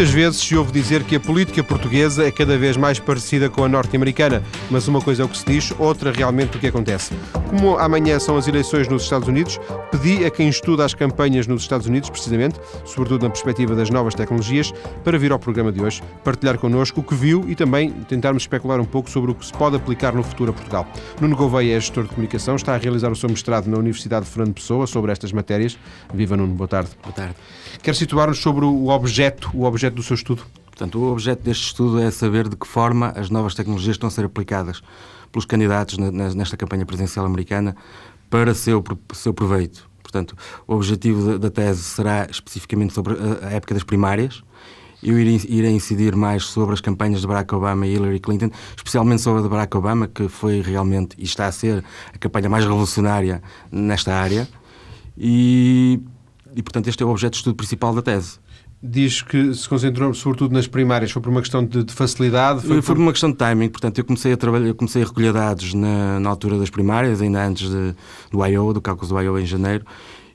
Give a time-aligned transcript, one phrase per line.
[0.00, 3.62] Muitas vezes se ouve dizer que a política portuguesa é cada vez mais parecida com
[3.62, 7.12] a norte-americana, mas uma coisa é o que se diz, outra realmente o que acontece.
[7.50, 9.60] Como amanhã são as eleições nos Estados Unidos,
[9.90, 14.14] pedi a quem estuda as campanhas nos Estados Unidos, precisamente, sobretudo na perspectiva das novas
[14.14, 14.72] tecnologias,
[15.04, 18.80] para vir ao programa de hoje, partilhar connosco o que viu e também tentarmos especular
[18.80, 20.88] um pouco sobre o que se pode aplicar no futuro a Portugal.
[21.20, 24.30] Nuno Gouveia é gestor de comunicação, está a realizar o seu mestrado na Universidade de
[24.30, 25.78] Fernando Pessoa sobre estas matérias.
[26.14, 26.88] Viva Nuno, boa tarde.
[27.02, 27.34] Boa tarde.
[27.82, 30.42] Quer situar-nos sobre o objeto, o objeto do seu estudo?
[30.66, 34.10] Portanto, o objeto deste estudo é saber de que forma as novas tecnologias estão a
[34.10, 34.82] ser aplicadas
[35.30, 37.76] pelos candidatos nesta campanha presidencial americana
[38.30, 38.82] para seu,
[39.12, 39.88] seu proveito.
[40.02, 44.42] Portanto, o objetivo da tese será especificamente sobre a época das primárias.
[45.02, 49.40] Eu irei incidir mais sobre as campanhas de Barack Obama e Hillary Clinton, especialmente sobre
[49.40, 53.42] a de Barack Obama, que foi realmente e está a ser a campanha mais revolucionária
[53.70, 54.48] nesta área.
[55.16, 56.00] E,
[56.54, 58.38] e portanto, este é o objeto de estudo principal da tese
[58.82, 61.10] diz que se concentrou sobretudo nas primárias.
[61.10, 62.62] Foi por uma questão de, de facilidade?
[62.62, 63.00] Foi, foi por...
[63.00, 63.68] uma questão de timing.
[63.68, 67.20] Portanto, eu comecei a trabalhar, eu comecei a recolher dados na, na altura das primárias,
[67.20, 67.94] ainda antes de,
[68.30, 69.38] do I.O., do cálculo do I.O.
[69.38, 69.84] em janeiro.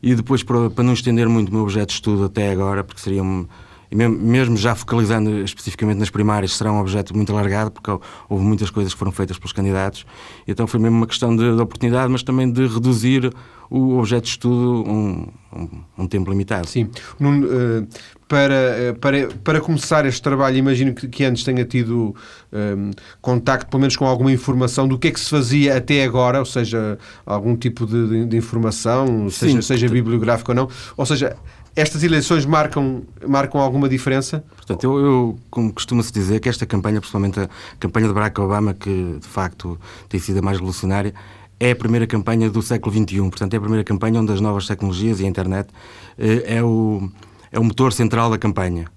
[0.01, 3.01] E depois, para, para não estender muito o meu objeto de estudo até agora, porque
[3.01, 3.47] seria um,
[3.91, 7.91] mesmo já focalizando especificamente nas primárias, será um objeto muito alargado, porque
[8.29, 10.05] houve muitas coisas que foram feitas pelos candidatos.
[10.47, 13.31] Então foi mesmo uma questão de, de oportunidade, mas também de reduzir
[13.69, 16.67] o objeto de estudo um, um, um tempo limitado.
[16.67, 16.89] Sim.
[17.19, 17.87] Nuno, uh,
[18.27, 18.53] para,
[18.93, 22.15] uh, para, para começar este trabalho, imagino que, que antes tenha tido
[22.51, 26.39] um, contacto, pelo menos com alguma informação do que é que se fazia até agora,
[26.39, 30.69] ou seja, algum tipo de, de, de informação, Sim, seja, seja bibliográfico ou não.
[30.95, 31.35] Ou seja,
[31.75, 34.43] estas eleições marcam, marcam alguma diferença?
[34.55, 38.73] Portanto, eu, eu como costuma-se dizer, que esta campanha, principalmente a campanha de Barack Obama,
[38.73, 41.13] que de facto tem sido a mais revolucionária,
[41.59, 43.19] é a primeira campanha do século XXI.
[43.29, 45.69] Portanto, é a primeira campanha onde as novas tecnologias e a internet
[46.17, 47.09] eh, é o,
[47.51, 48.87] é o motor central da campanha.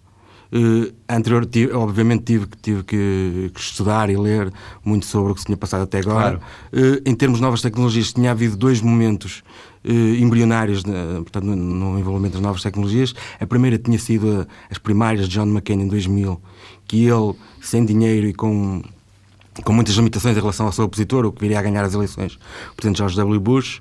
[0.50, 4.50] Uh, anterior, tive, obviamente, tive, tive que, que, estudar e ler
[4.82, 6.38] muito sobre o que se tinha passado até agora.
[6.38, 6.96] Claro.
[6.96, 9.42] Uh, em termos de novas tecnologias, tinha havido dois momentos
[9.84, 13.14] uh, embrionários portanto, no, no, envolvimento das novas tecnologias.
[13.38, 16.40] A primeira tinha sido a, as primárias de John McCain em 2000,
[16.86, 18.82] que ele, sem dinheiro e com
[19.64, 22.38] com muitas limitações em relação ao seu opositor, o que viria a ganhar as eleições,
[22.70, 23.40] o presidente George W.
[23.40, 23.80] Bush.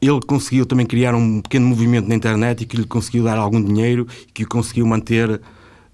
[0.00, 3.62] Ele conseguiu também criar um pequeno movimento na internet e que lhe conseguiu dar algum
[3.62, 5.40] dinheiro e que o conseguiu manter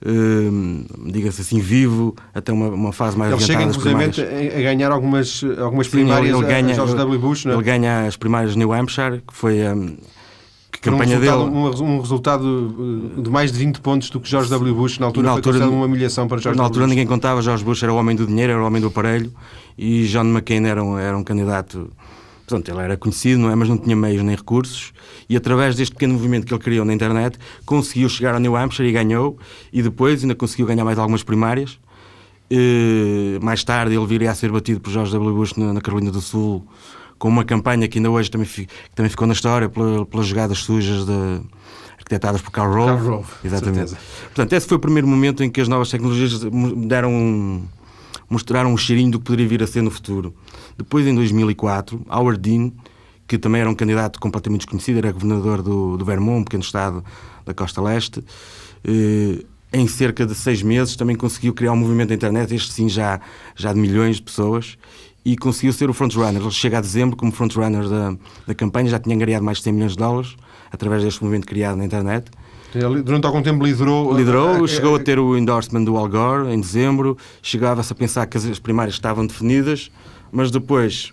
[0.03, 3.65] Uh, diga-se assim, vivo até uma, uma fase mais ele adiantada.
[3.65, 7.19] Ele chega, inclusive, a ganhar algumas, algumas Sim, primárias ele, ganha, a George W.
[7.19, 7.57] Bush, não é?
[7.57, 9.97] Ele ganha as primárias de New Hampshire, que foi um,
[10.73, 11.33] que campanha um dele...
[11.33, 14.75] Um, um, resultado eh, de mais de 20 pontos do que George W.
[14.75, 16.91] Bush, na altura, na altura foi uma humilhação para George Na altura Bush.
[16.91, 19.31] ninguém contava, George Bush era o homem do dinheiro, era o homem do aparelho,
[19.77, 21.91] e John McCain era um, era um candidato
[22.51, 23.55] Portanto, ele era conhecido, não é?
[23.55, 24.93] mas não tinha meios nem recursos,
[25.29, 28.89] e através deste pequeno movimento que ele criou na internet, conseguiu chegar ao New Hampshire
[28.89, 29.39] e ganhou,
[29.73, 31.79] e depois ainda conseguiu ganhar mais algumas primárias.
[32.51, 35.33] E, mais tarde ele viria a ser batido por George W.
[35.33, 36.67] Bush na, na Carolina do Sul,
[37.17, 40.59] com uma campanha que ainda hoje também, fi, também ficou na história pela, pelas jogadas
[40.59, 41.41] sujas de,
[41.99, 43.05] arquitetadas por Karl Rove.
[43.05, 43.97] Karl Rove Exatamente.
[44.25, 46.41] Portanto, esse foi o primeiro momento em que as novas tecnologias
[46.89, 47.63] deram um,
[48.31, 50.33] mostraram um cheirinho do que poderia vir a ser no futuro.
[50.79, 52.71] Depois, em 2004, Howard Dean,
[53.27, 57.05] que também era um candidato completamente desconhecido, era governador do, do Vermont, um pequeno estado
[57.45, 58.25] da costa leste,
[58.85, 62.89] eh, em cerca de seis meses também conseguiu criar um movimento na internet, este sim
[62.89, 63.21] já,
[63.55, 64.77] já de milhões de pessoas,
[65.25, 66.41] e conseguiu ser o frontrunner.
[66.41, 69.73] Ele chega a dezembro como frontrunner da, da campanha, já tinha angariado mais de 100
[69.73, 70.37] milhões de dólares
[70.73, 72.31] através deste movimento criado na internet.
[73.05, 74.17] Durante algum tempo liderou.
[74.17, 78.37] Liderou, chegou a ter o endorsement do Al Gore em dezembro, chegava-se a pensar que
[78.37, 79.91] as primárias estavam definidas,
[80.31, 81.13] mas depois,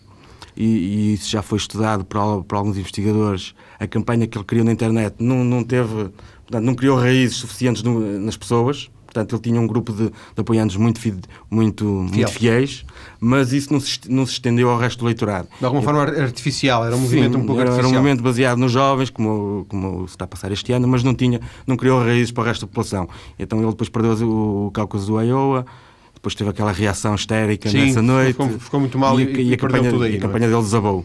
[0.55, 4.65] e, e isso já foi estudado por, por, alguns investigadores, a campanha que ele criou
[4.65, 6.09] na internet não, não teve,
[6.45, 10.13] portanto, não criou raízes suficientes no, nas pessoas Portanto, ele tinha um grupo de, de
[10.37, 11.01] apoiantes muito,
[11.49, 12.85] muito, muito fiéis,
[13.19, 15.47] mas isso não se, não se estendeu ao resto do eleitorado.
[15.57, 17.89] De alguma forma artificial, era um movimento Sim, um pouco era, artificial.
[17.89, 21.03] Era um movimento baseado nos jovens, como, como se está a passar este ano, mas
[21.03, 23.09] não, tinha, não criou raízes para o resto da população.
[23.39, 25.65] Então ele depois perdeu o, o Cáucaso do Iowa,
[26.13, 28.33] depois teve aquela reação histérica Sim, nessa noite.
[28.33, 30.49] Ficou, ficou muito mal e, e, e a campanha, aí, e a campanha é?
[30.49, 31.03] dele desabou.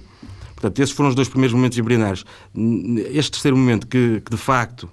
[0.55, 2.27] Portanto, esses foram os dois primeiros momentos embrionários.
[3.11, 4.87] Este terceiro momento, que, que de facto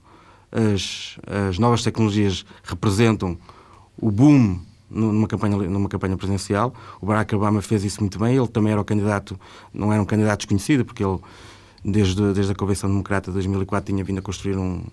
[0.52, 1.18] as,
[1.48, 3.38] as novas tecnologias representam
[3.98, 4.60] o boom
[4.90, 6.74] numa campanha, numa campanha presidencial.
[7.00, 8.36] O Barack Obama fez isso muito bem.
[8.36, 9.40] Ele também era o candidato,
[9.74, 11.20] não era um candidato desconhecido, porque ele,
[11.86, 14.84] desde, desde a Convenção Democrata de 2004, tinha vindo a construir um,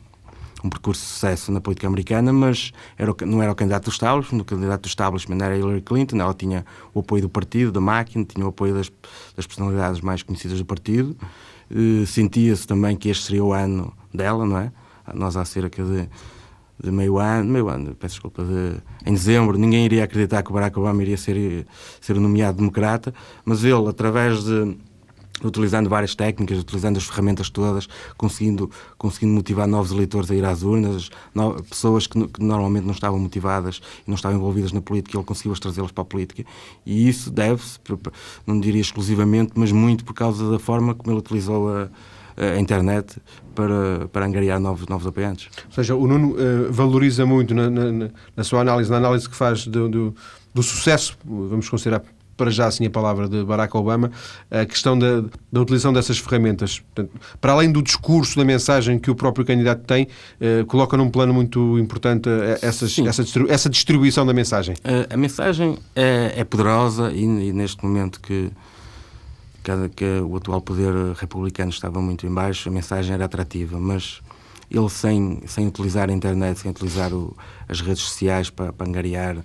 [0.63, 4.41] um percurso de sucesso na política americana, mas era, não era o candidato do establishment.
[4.41, 6.19] O candidato do establishment era Hillary Clinton.
[6.19, 8.93] Ela tinha o apoio do partido, da máquina, tinha o apoio das,
[9.35, 11.17] das personalidades mais conhecidas do partido.
[11.71, 14.71] Uh, Sentia-se também que este seria o ano dela, não é?
[15.15, 16.09] Nós há cerca de
[16.83, 18.77] de meio ano, meio ano, peço desculpa, de,
[19.07, 21.67] em dezembro, ninguém iria acreditar que Barack Obama iria ser,
[22.01, 23.15] ser nomeado democrata,
[23.45, 24.77] mas ele, através de
[25.45, 27.87] utilizando várias técnicas, utilizando as ferramentas todas,
[28.17, 32.93] conseguindo, conseguindo motivar novos eleitores a ir às urnas, no, pessoas que, que, normalmente não
[32.93, 36.45] estavam motivadas e não estavam envolvidas na política, ele conseguiu trazê-las para a política.
[36.87, 37.79] E isso deve-se,
[38.47, 41.91] não diria exclusivamente, mas muito por causa da forma como ele utilizou a,
[42.37, 43.17] a internet
[43.55, 45.49] para, para angariar novos, novos apoiantes.
[45.67, 49.35] Ou seja, o Nuno uh, valoriza muito na, na, na, sua análise, na análise que
[49.35, 50.15] faz do, do,
[50.55, 52.03] do sucesso, vamos considerar
[52.37, 54.11] para já assim a palavra de Barack Obama,
[54.51, 56.81] a questão da, da utilização dessas ferramentas.
[56.81, 60.07] Portanto, para além do discurso, da mensagem que o próprio candidato tem,
[60.41, 64.75] eh, coloca num plano muito importante eh, essas, essa, essa distribuição da mensagem.
[64.85, 68.51] A, a mensagem é, é poderosa e, e, neste momento que,
[69.67, 74.23] que, que o atual poder republicano estava muito em baixo, a mensagem era atrativa, mas
[74.71, 77.37] ele sem, sem utilizar a internet, sem utilizar o,
[77.69, 79.45] as redes sociais para, para angariar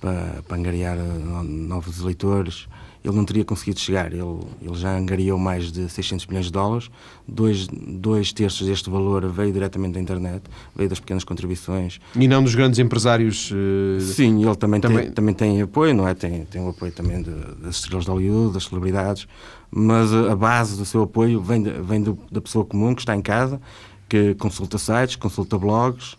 [0.00, 2.68] para, para angariar eh, novos eleitores,
[3.06, 4.12] ele não teria conseguido chegar.
[4.12, 6.90] Ele, ele já angariou mais de 600 milhões de dólares,
[7.26, 10.42] dois, dois terços deste valor veio diretamente da internet,
[10.74, 12.00] veio das pequenas contribuições.
[12.16, 13.50] E não dos grandes empresários?
[13.52, 14.00] Uh...
[14.00, 15.04] Sim, ele também, também...
[15.04, 16.14] Tem, também tem apoio, não é?
[16.14, 17.30] Tem, tem o apoio também de,
[17.62, 19.28] das estrelas de Hollywood, das celebridades,
[19.70, 23.14] mas a base do seu apoio vem, de, vem do, da pessoa comum que está
[23.14, 23.60] em casa,
[24.08, 26.16] que consulta sites, consulta blogs,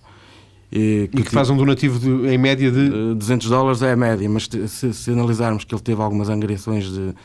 [0.72, 3.16] e que, e que faz um donativo de, em média de.
[3.16, 7.08] 200 dólares é a média, mas se, se analisarmos que ele teve algumas angariações de,
[7.12, 7.16] de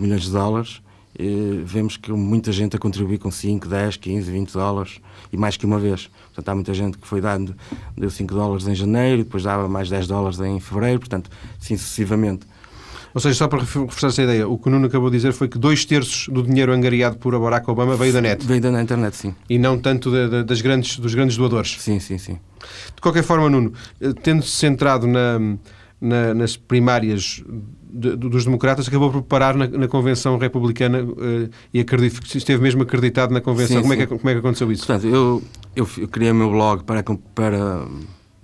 [0.00, 0.80] milhões de dólares,
[1.18, 5.00] eh, vemos que muita gente a contribuir com 5, 10, 15, 20 dólares
[5.32, 6.08] e mais que uma vez.
[6.26, 7.54] Portanto, há muita gente que foi dando,
[7.96, 11.30] deu 5 dólares em janeiro, depois dava mais 10 dólares em fevereiro, portanto,
[11.60, 12.46] assim sucessivamente.
[13.18, 15.48] Ou seja, só para reforçar essa ideia, o que o Nuno acabou de dizer foi
[15.48, 18.46] que dois terços do dinheiro angariado por Barack Obama veio da net.
[18.46, 19.34] Veio da internet, sim.
[19.50, 21.78] E não tanto de, de, das grandes, dos grandes doadores.
[21.80, 22.38] Sim, sim, sim.
[22.94, 25.40] De qualquer forma, Nuno, eh, tendo-se centrado na,
[26.00, 27.42] na, nas primárias
[27.90, 32.84] de, dos democratas, acabou por parar na, na convenção republicana uh, e acredito esteve mesmo
[32.84, 33.78] acreditado na convenção.
[33.78, 34.00] Sim, como, sim.
[34.02, 34.86] É que, como é que aconteceu isso?
[34.86, 35.42] Portanto, eu,
[35.74, 37.02] eu, eu criei o meu blog para,
[37.34, 37.84] para,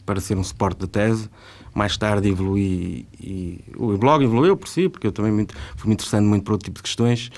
[0.05, 1.29] para ser um suporte da tese
[1.75, 5.47] mais tarde evolui e o blog evoluiu por si, porque eu também me,
[5.77, 7.31] fui me interessando muito por outro tipo de questões.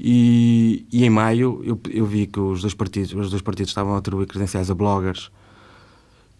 [0.00, 3.94] E, e em maio eu, eu, vi que os dois partidos, os dois partidos estavam
[3.94, 5.30] a atribuir credenciais a bloggers.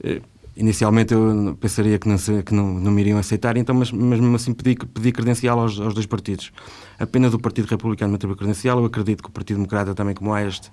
[0.02, 0.20] Eh,
[0.56, 4.34] inicialmente eu pensaria que não, que não, não me iriam aceitar, então, mas, mas mesmo
[4.36, 6.52] assim pedi, pedi credencial aos, aos dois partidos.
[6.98, 10.32] Apenas o Partido Republicano me atribuiu credencial, eu acredito que o Partido Democrata também, como
[10.32, 10.70] há este,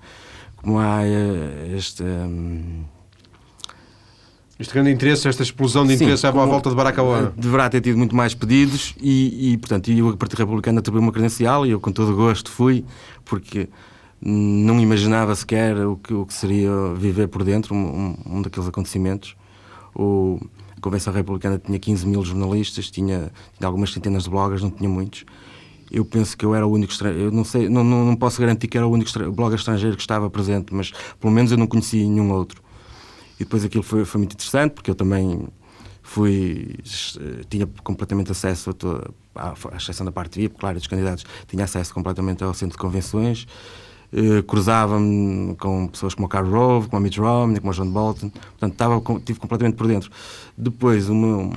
[0.58, 2.04] como há eh, este.
[2.04, 2.95] Um,
[4.58, 7.34] este grande interesse, esta explosão de interesse Sim, à volta de Barack Obama.
[7.36, 11.12] Deverá ter tido muito mais pedidos e, e portanto, e o Partido Republicano atribuiu uma
[11.12, 12.86] credencial e eu com todo gosto fui,
[13.26, 13.68] porque
[14.22, 19.36] não imaginava sequer o que, o que seria viver por dentro um, um daqueles acontecimentos.
[19.94, 20.40] O,
[20.76, 24.90] a Convenção Republicana tinha 15 mil jornalistas, tinha, tinha algumas centenas de bloggers, não tinha
[24.90, 25.26] muitos.
[25.92, 28.40] Eu penso que eu era o único estrangeiro, eu não sei, não, não, não posso
[28.40, 31.68] garantir que era o único blogger estrangeiro que estava presente, mas pelo menos eu não
[31.68, 32.65] conhecia nenhum outro.
[33.40, 35.48] E depois aquilo foi, foi muito interessante, porque eu também
[36.02, 36.76] fui
[37.50, 41.64] tinha completamente acesso a toda, à, à exceção da parte VIP, claro, dos candidatos, tinha
[41.64, 43.48] acesso completamente ao centro de convenções,
[44.14, 47.90] eh, cruzava-me com pessoas como o Carl Rove, como o Mitt Romney, como o John
[47.90, 50.12] Bolton, portanto, estava, estive completamente por dentro.
[50.58, 51.52] Depois, uma,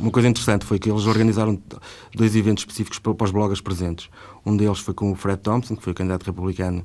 [0.00, 1.58] uma coisa interessante foi que eles organizaram
[2.14, 4.10] dois eventos específicos para, para os bloggers presentes.
[4.44, 6.84] Um deles foi com o Fred Thompson, que foi o candidato republicano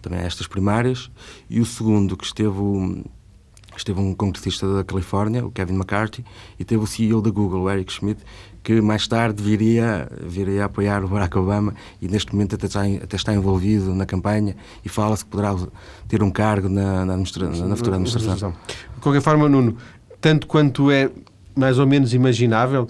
[0.00, 1.10] também a estas primárias,
[1.50, 2.58] e o segundo, que esteve
[3.76, 6.24] esteve um congressista da Califórnia, o Kevin McCarthy,
[6.58, 8.20] e teve o CEO da Google, o Eric Schmidt,
[8.62, 12.82] que mais tarde viria, viria a apoiar o Barack Obama e neste momento até está,
[12.84, 15.56] até está envolvido na campanha e fala-se que poderá
[16.08, 17.24] ter um cargo na, na, na
[17.76, 18.54] futura administração.
[18.94, 19.76] De qualquer forma, Nuno,
[20.20, 21.10] tanto quanto é
[21.56, 22.86] mais ou menos imaginável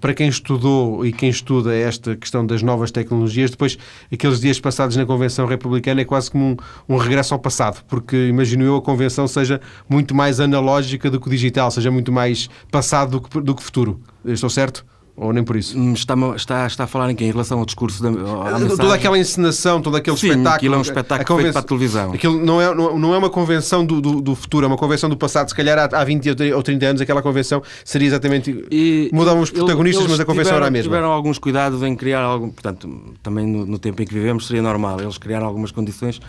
[0.00, 3.50] para quem estudou e quem estuda esta questão das novas tecnologias.
[3.50, 3.76] Depois,
[4.12, 6.44] aqueles dias passados na Convenção Republicana é quase como
[6.88, 11.20] um, um regresso ao passado, porque imagino eu a Convenção seja muito mais analógica do
[11.20, 14.00] que digital, seja muito mais passado do que, do que futuro.
[14.24, 14.84] Estou certo?
[15.16, 15.78] Ou nem por isso?
[15.78, 17.28] Hum, está, está, está a falar em quem?
[17.28, 20.56] Em relação ao discurso da à Toda aquela encenação, todo aquele Sim, espetáculo.
[20.56, 21.42] Aquilo é um espetáculo conven...
[21.44, 22.12] feito para a televisão.
[22.12, 25.08] Aquilo não é, não, não é uma convenção do, do, do, futuro, é uma convenção
[25.08, 25.48] do passado.
[25.48, 28.66] Se calhar há, há 20 ou 30 anos aquela convenção seria exatamente.
[28.72, 30.90] E, Mudavam os protagonistas, mas a convenção tiveram, era a mesma.
[30.90, 32.50] Tiveram alguns cuidados em criar algum.
[32.50, 35.00] Portanto, também no, no tempo em que vivemos seria normal.
[35.00, 36.20] Eles criaram algumas condições,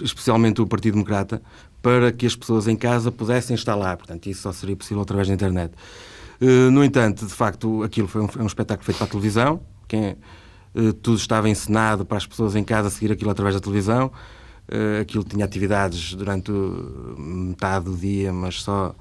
[0.00, 1.42] especialmente o Partido Democrata,
[1.82, 3.96] para que as pessoas em casa pudessem estar lá.
[3.96, 5.72] Portanto, isso só seria possível através da internet.
[6.42, 10.16] Eh, no entanto, de facto, aquilo foi um, um espetáculo feito para a televisão, quem,
[10.74, 14.06] uh, tudo estava encenado para as pessoas em casa seguir aquilo através da televisão.
[14.06, 16.50] uh, aquilo tinha atividades durante
[17.16, 18.92] metade do dia, mas só,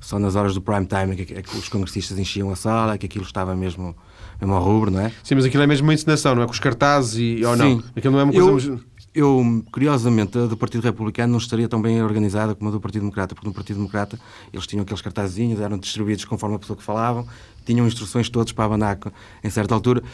[0.00, 2.94] só nas horas do prime time é que, é que os congressistas enchiam a sala,
[2.94, 3.94] é que aquilo estava mesmo,
[4.40, 5.12] mesmo ao rubro, não é?
[5.22, 6.46] Sim, mas aquilo é mesmo uma encenação, não é?
[6.46, 7.76] Com os cartazes e, ou Sim.
[7.76, 7.84] não?
[7.94, 8.70] Aquilo não é uma coisa...
[8.72, 8.80] Eu,
[9.18, 13.02] eu, curiosamente, a do Partido Republicano não estaria tão bem organizada como a do Partido
[13.02, 14.18] Democrata, porque no Partido Democrata
[14.52, 17.26] eles tinham aqueles cartazinhos, eram distribuídos conforme a pessoa que falavam,
[17.66, 18.96] tinham instruções todas para abanar
[19.42, 20.04] em certa altura.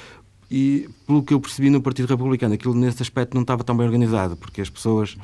[0.50, 3.84] E, pelo que eu percebi no Partido Republicano, aquilo nesse aspecto não estava tão bem
[3.84, 5.18] organizado, porque as pessoas,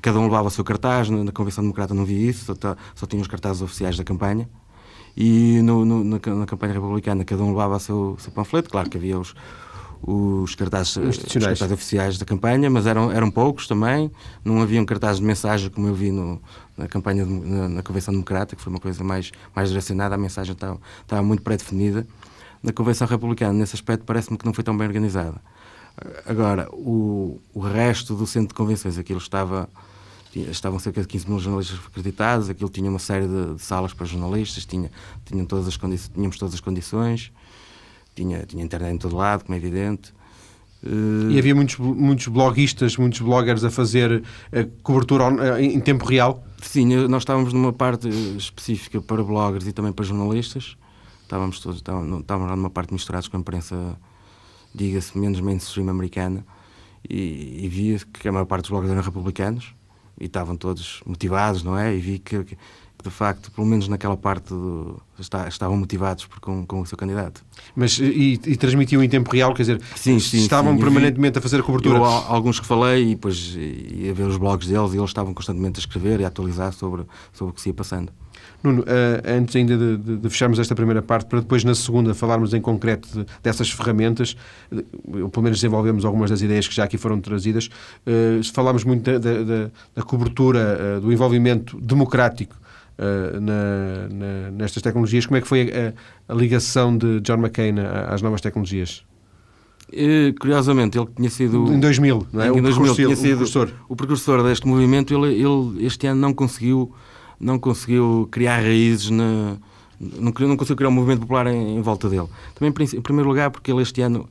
[0.00, 3.22] cada um levava o seu cartaz, na Convenção Democrata não vi isso, só, só tinham
[3.22, 4.48] os cartazes oficiais da campanha.
[5.16, 8.88] E no, no, na, na, campanha republicana cada um levava o seu, seu panfleto, claro
[8.88, 9.34] que havia os,
[10.02, 14.10] os cartazes, os cartazes oficiais da campanha, mas eram, eram poucos também.
[14.44, 16.40] Não havia um cartaz de mensagem como eu vi no,
[16.76, 20.18] na campanha de, na, na, Convenção Democrata, que foi uma coisa mais, mais direcionada, a
[20.18, 22.06] mensagem estava, estava muito pré-definida.
[22.62, 25.40] Na Convenção Republicana, nesse aspecto, parece-me que não foi tão bem organizada.
[26.26, 29.68] Agora, o, o resto do centro de convenções, aquilo estava.
[30.34, 34.06] Estavam cerca de 15 mil jornalistas acreditados, aquilo tinha uma série de, de salas para
[34.06, 34.88] jornalistas, tinha,
[35.24, 37.32] tinha todas as tínhamos todas as condições
[38.18, 40.12] tinha, tinha internet em todo lado, como é evidente.
[41.30, 44.22] E havia muitos, muitos bloguistas, muitos bloggers a fazer
[44.52, 45.24] a cobertura
[45.60, 46.44] em tempo real?
[46.62, 50.76] Sim, nós estávamos numa parte específica para bloggers e também para jornalistas.
[51.22, 53.98] Estávamos todos, estávamos, estávamos numa parte misturados com a imprensa,
[54.74, 56.44] diga-se, menos mainstream americana.
[57.08, 59.74] E, e via que a maior parte dos bloggers eram republicanos
[60.20, 61.94] e estavam todos motivados, não é?
[61.94, 62.58] E vi que, que
[63.02, 66.98] de facto, pelo menos naquela parte, do, está, estavam motivados por, com, com o seu
[66.98, 67.44] candidato.
[67.74, 71.38] Mas e, e transmitiam em tempo real, quer dizer, sim, sim, estavam sim, permanentemente vi,
[71.38, 71.98] a fazer a cobertura?
[71.98, 75.78] Eu, alguns que falei e depois ia ver os blogs deles e eles estavam constantemente
[75.78, 78.12] a escrever e a atualizar sobre, sobre o que se ia passando.
[78.62, 78.84] Nuno, uh,
[79.24, 82.60] antes ainda de, de, de, fecharmos esta primeira parte, para depois na segunda falarmos em
[82.60, 84.36] concreto de, dessas ferramentas,
[85.22, 89.04] ou pelo menos desenvolvemos algumas das ideias que já aqui foram trazidas, uh, falámos muito
[89.04, 92.56] da, da, da cobertura, uh, do envolvimento democrático
[92.98, 95.24] Uh, na, na, nestas tecnologias.
[95.24, 97.76] Como é que foi a, a ligação de John McCain
[98.08, 99.04] às novas tecnologias?
[99.92, 101.72] E, curiosamente, ele tinha sido.
[101.72, 102.48] Em 2000, não é?
[102.48, 103.68] Em o 2000 tinha sido o precursor.
[103.88, 105.14] o precursor deste movimento.
[105.14, 106.92] Ele, ele este ano não conseguiu,
[107.40, 109.56] não conseguiu criar raízes na.
[110.00, 112.26] Não, não conseguiu criar um movimento popular em, em volta dele.
[112.54, 114.28] Também, em primeiro lugar, porque ele este ano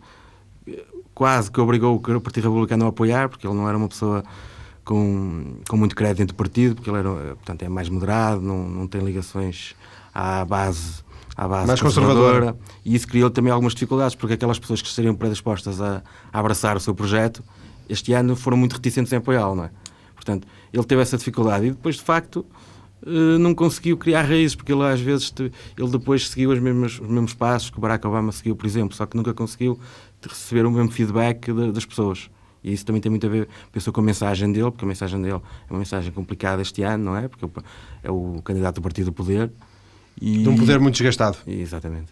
[1.13, 4.23] quase que obrigou o Partido Republicano a apoiar, porque ele não era uma pessoa
[4.87, 8.69] com, com muito crédito dentro do partido, porque ele era, portanto, é mais moderado, não,
[8.69, 9.75] não tem ligações
[10.13, 11.03] à base,
[11.35, 12.25] à base mais conservadora.
[12.27, 12.57] conservadora.
[12.85, 16.01] E isso criou também algumas dificuldades, porque aquelas pessoas que estariam predispostas a,
[16.31, 17.43] a abraçar o seu projeto,
[17.89, 19.71] este ano foram muito reticentes em apoiá-lo, não é?
[20.15, 22.45] Portanto, ele teve essa dificuldade e depois, de facto,
[23.05, 25.33] eh, não conseguiu criar raízes, porque ele às vezes
[25.77, 28.95] ele depois seguiu os mesmos, os mesmos passos que o Barack Obama seguiu, por exemplo,
[28.95, 29.77] só que nunca conseguiu
[30.21, 32.29] receber o mesmo feedback das pessoas.
[32.63, 35.21] E isso também tem muito a ver, pensou com a mensagem dele, porque a mensagem
[35.21, 37.27] dele é uma mensagem complicada este ano, não é?
[37.27, 37.45] Porque
[38.03, 39.51] é o candidato do Partido do Poder.
[40.19, 40.39] E...
[40.39, 41.37] De um poder muito desgastado.
[41.45, 42.11] Exatamente.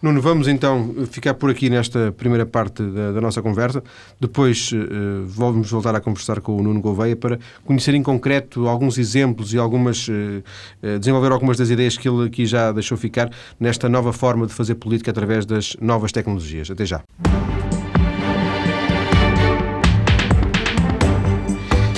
[0.00, 3.82] Nuno, vamos então ficar por aqui nesta primeira parte da, da nossa conversa.
[4.18, 8.96] Depois uh, vamos voltar a conversar com o Nuno Gouveia para conhecer em concreto alguns
[8.98, 13.30] exemplos e algumas uh, desenvolver algumas das ideias que ele aqui já deixou ficar
[13.60, 16.70] nesta nova forma de fazer política através das novas tecnologias.
[16.70, 17.02] Até já.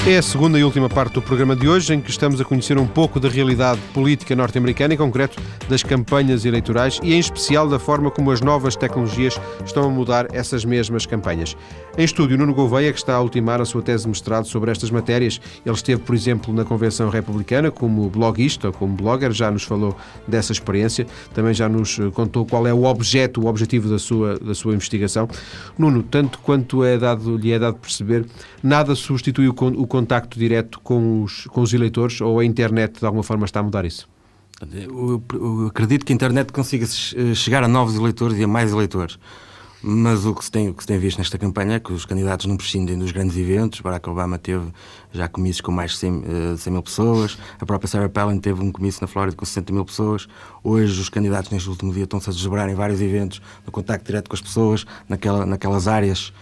[0.06, 2.76] É a segunda e última parte do programa de hoje, em que estamos a conhecer
[2.76, 7.78] um pouco da realidade política norte-americana, em concreto das campanhas eleitorais e, em especial, da
[7.78, 11.56] forma como as novas tecnologias estão a mudar essas mesmas campanhas.
[11.96, 14.90] Em estúdio, Nuno Gouveia, que está a ultimar a sua tese de mestrado sobre estas
[14.90, 15.40] matérias.
[15.64, 19.96] Ele esteve, por exemplo, na Convenção Republicana como bloguista, como blogger, já nos falou
[20.28, 24.54] dessa experiência, também já nos contou qual é o objeto, o objetivo da sua, da
[24.54, 25.26] sua investigação.
[25.78, 28.26] Nuno, tanto quanto é dado, lhe é dado perceber,
[28.62, 33.22] nada substitui o contacto direto com os, com os eleitores ou a internet de alguma
[33.22, 34.08] forma está a mudar isso?
[34.72, 36.84] Eu, eu acredito que a internet consiga
[37.34, 39.18] chegar a novos eleitores e a mais eleitores.
[39.86, 42.06] Mas o que, se tem, o que se tem visto nesta campanha é que os
[42.06, 43.80] candidatos não prescindem dos grandes eventos.
[43.80, 44.64] Barack Obama teve
[45.12, 46.12] já comícios com mais de 100,
[46.54, 47.38] uh, 100 mil pessoas.
[47.60, 50.26] A própria Sarah Palin teve um comício na Flórida com 60 mil pessoas.
[50.62, 54.30] Hoje, os candidatos, neste último dia, estão-se a desdobrar em vários eventos, no contacto direto
[54.30, 56.32] com as pessoas, naquela, naquelas áreas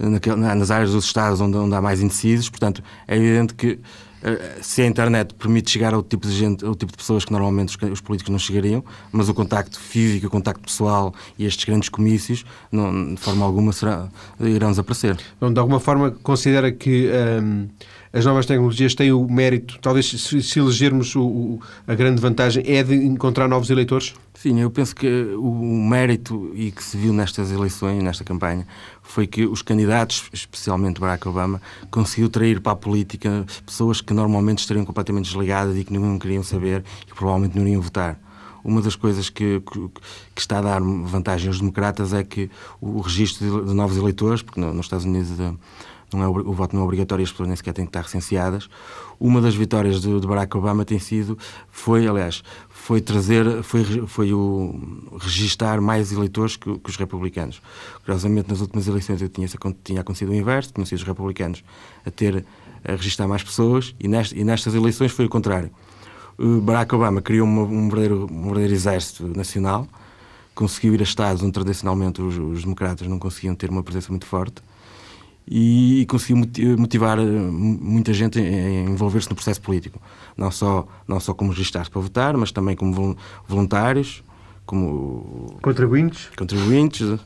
[0.00, 2.48] nas áreas dos Estados onde, onde há mais indecisos.
[2.48, 3.78] Portanto, é evidente que
[4.22, 7.32] eh, se a internet permite chegar ao tipo de gente, ao tipo de pessoas que
[7.32, 11.64] normalmente os, os, políticos não chegariam, mas o contacto físico, o contacto pessoal e estes
[11.64, 14.08] grandes comícios, não, de forma alguma, será,
[14.40, 15.16] irão desaparecer.
[15.36, 17.10] Então, de alguma forma, considera que
[17.42, 17.68] hum,
[18.12, 22.82] as novas tecnologias têm o mérito, talvez se, elegermos o, o, a grande vantagem, é
[22.82, 24.14] de encontrar novos eleitores?
[24.34, 28.66] Sim, eu penso que o, o mérito e que se viu nestas eleições, nesta campanha,
[29.02, 34.58] foi que os candidatos, especialmente Barack Obama, conseguiu trair para a política pessoas que normalmente
[34.58, 38.18] estariam completamente desligadas e que não queriam saber e que provavelmente não iriam votar
[38.62, 39.88] uma das coisas que, que,
[40.34, 42.50] que, está a dar vantagem aos democratas é que
[42.80, 45.52] o registro de, novos eleitores, porque nos Estados Unidos eh,
[46.16, 48.68] não é, o voto não é obrigatório, as pessoas nem sequer têm que estar recenseadas.
[49.18, 51.36] Uma das vitórias de, de Barack Obama tem sido,
[51.70, 57.60] foi, aliás, foi trazer, foi, foi o registar mais eleitores que, que os republicanos.
[58.04, 59.48] Curiosamente, nas últimas eleições eu tinha,
[59.84, 61.62] tinha acontecido o inverso, tinham sido os republicanos
[62.04, 62.44] a ter
[62.84, 65.70] a registrar mais pessoas e, nest, e nestas eleições foi o contrário.
[66.62, 69.86] Barack Obama criou uma, um, verdadeiro, um verdadeiro exército nacional,
[70.54, 74.24] conseguiu ir a estados onde tradicionalmente os, os democratas não conseguiam ter uma presença muito
[74.24, 74.62] forte
[75.50, 80.00] e, e conseguiu motivar eh, muita gente a envolver-se no processo político.
[80.36, 83.16] Não só, não só como registrar-se para votar, mas também como
[83.48, 84.22] voluntários,
[84.64, 87.18] como contribuintes, contribuintes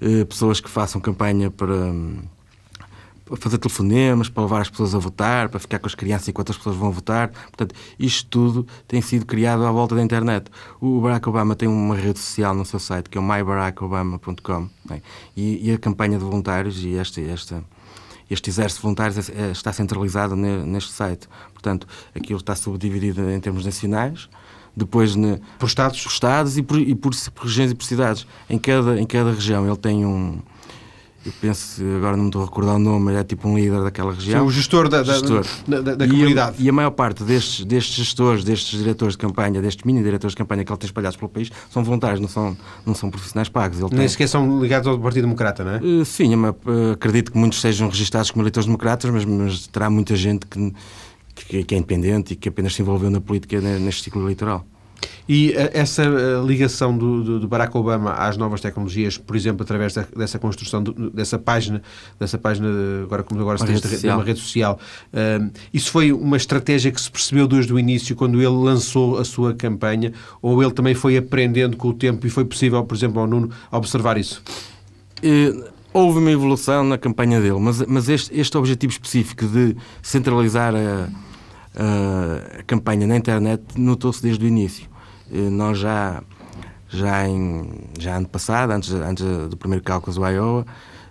[0.00, 2.33] eh, pessoas que façam campanha para para
[3.36, 6.56] fazer telefonemas, para levar as pessoas a votar, para ficar com as crianças enquanto as
[6.56, 7.28] pessoas vão votar.
[7.28, 10.50] Portanto, isto tudo tem sido criado à volta da internet.
[10.80, 14.68] O Barack Obama tem uma rede social no seu site, que é o mybarackobama.com,
[15.36, 17.56] e, e, a campanha de voluntários e este, este,
[18.30, 21.26] este exército de voluntários é, é, está centralizado neste site.
[21.52, 24.28] Portanto, aquilo está subdividido em termos nacionais,
[24.76, 28.26] depois ne, por estados, por estados e, por, e por, por regiões e por cidades.
[28.50, 30.42] Em cada, em cada região ele tem um
[31.24, 33.82] eu penso, agora não me estou a recordar o nome, mas é tipo um líder
[33.82, 34.40] daquela região.
[34.42, 35.46] Sim, o gestor da, gestor.
[35.66, 36.56] da, da, da e comunidade.
[36.58, 40.36] A, e a maior parte destes, destes gestores, destes diretores de campanha, destes mini-diretores de
[40.36, 43.78] campanha que ele tem espalhados pelo país, são voluntários, não são, não são profissionais pagos.
[43.78, 44.08] Ele Nem tem...
[44.08, 45.80] sequer são ligados ao Partido Democrata, não é?
[45.80, 50.14] Uh, sim, uh, acredito que muitos sejam registados como eleitores democratas, mas, mas terá muita
[50.14, 50.74] gente que,
[51.34, 54.66] que, que é independente e que apenas se envolveu na política neste ciclo eleitoral.
[55.28, 59.62] E uh, essa uh, ligação do, do, do, Barack Obama às novas tecnologias, por exemplo,
[59.62, 61.82] através da, dessa construção do, dessa página,
[62.18, 62.68] dessa página
[63.02, 64.78] agora como agora se de uma rede social,
[65.12, 69.24] uh, isso foi uma estratégia que se percebeu desde o início quando ele lançou a
[69.24, 73.20] sua campanha, ou ele também foi aprendendo com o tempo e foi possível, por exemplo,
[73.20, 74.42] ao Nuno observar isso?
[75.94, 81.08] houve uma evolução na campanha dele, mas, mas este, este objetivo específico de centralizar a,
[81.76, 84.93] a, a campanha na internet notou-se desde o início.
[85.34, 86.22] Eh, nós já,
[86.88, 87.68] já, em,
[87.98, 90.66] já ano passado, antes, antes do primeiro cálculo do Iowa,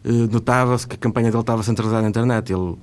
[0.05, 2.53] eh, notava-se que a campanha dele estava centralizada na internet.
[2.53, 2.77] Ele,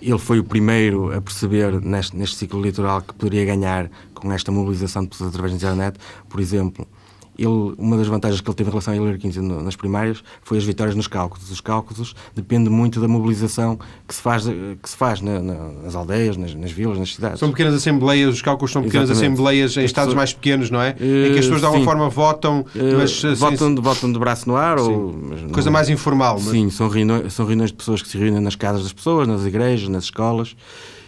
[0.00, 4.50] ele foi o primeiro a perceber neste, neste ciclo eleitoral que poderia ganhar com esta
[4.50, 5.98] mobilização de pessoas através da internet.
[6.26, 6.88] Por exemplo,
[7.38, 10.58] ele, uma das vantagens que ele teve em relação a Hillary Clinton nas primárias foi
[10.58, 11.50] as vitórias nos cálculos.
[11.50, 15.94] Os cálculos dependem muito da mobilização que se faz, que se faz na, na, nas
[15.94, 17.40] aldeias, nas, nas, vilas, nas cidades.
[17.40, 19.32] São pequenas assembleias, os cálculos são pequenas Exatamente.
[19.32, 20.90] assembleias em estados mais pequenos, não é?
[21.00, 21.84] Uh, em que as pessoas de alguma sim.
[21.84, 24.78] forma votam, uh, mas, assim, votam, votam de braço no ar.
[24.78, 25.14] Ou,
[25.52, 26.34] Coisa mais informal.
[26.34, 26.50] Mas...
[26.50, 29.44] Sim, são reuniões, são reuniões de pessoas que se reúnem nas casas das pessoas, nas
[29.44, 30.56] igrejas, nas escolas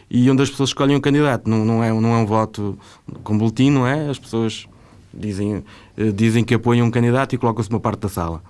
[0.08, 1.48] e onde as pessoas escolhem um candidato.
[1.48, 2.78] Não, não, é, não é um voto
[3.24, 4.08] com boletim, não é?
[4.08, 4.66] As pessoas
[5.18, 5.64] dizem,
[5.96, 8.42] eh, dizem que apoiam um candidato e colocam-se uma parte da sala.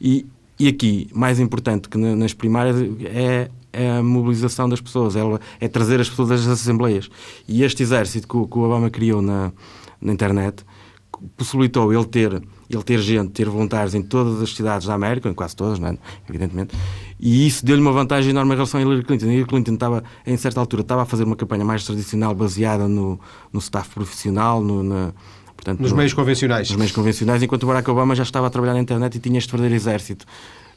[0.00, 0.26] E,
[0.58, 5.14] e aqui, mais importante que nas primárias, é, a mobilização das pessoas,
[5.60, 7.08] é, trazer as pessoas às assembleias.
[7.46, 9.52] E este exército que, o Obama criou na,
[10.00, 10.64] na internet
[11.36, 15.32] possibilitou ele ter ele ter gente, ter voluntários em todas as cidades da América, em
[15.32, 15.98] quase todas, é?
[16.28, 16.76] evidentemente,
[17.18, 19.26] e isso deu-lhe uma vantagem enorme em relação a Hillary Clinton.
[19.26, 23.18] Hillary Clinton estava, em certa altura, estava a fazer uma campanha mais tradicional, baseada no,
[23.50, 25.12] no staff profissional, no, na,
[25.58, 26.68] Portanto, nos meios convencionais.
[26.68, 29.38] Nos meios convencionais, enquanto o Barack Obama já estava a trabalhar na internet e tinha
[29.38, 30.24] este verdadeiro exército